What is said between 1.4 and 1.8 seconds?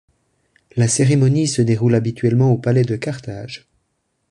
se